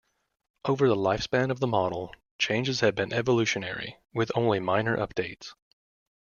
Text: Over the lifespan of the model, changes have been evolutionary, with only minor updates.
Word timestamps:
Over 0.65 0.87
the 0.89 0.95
lifespan 0.95 1.51
of 1.51 1.59
the 1.59 1.67
model, 1.67 2.11
changes 2.39 2.79
have 2.79 2.95
been 2.95 3.13
evolutionary, 3.13 3.97
with 4.15 4.31
only 4.35 4.59
minor 4.59 4.97
updates. 4.97 5.53